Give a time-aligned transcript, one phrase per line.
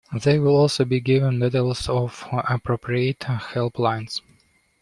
[0.23, 4.19] They will also be given details of appropriate helplines.